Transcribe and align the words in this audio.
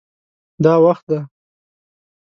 دا 0.63 0.73
وخت 0.85 1.01
دی 1.09 1.19